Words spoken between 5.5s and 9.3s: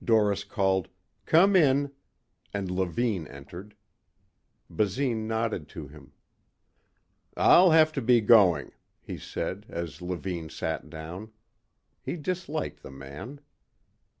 to him. "I'll have to be going," he